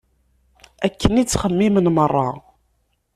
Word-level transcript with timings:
Akken 0.85 1.19
i 1.21 1.23
ttxemmimen 1.25 1.87
meṛṛa. 1.95 2.29